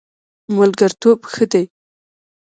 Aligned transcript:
ملګرتوب 0.57 1.19
ښه 1.33 1.43
دی. 1.51 1.63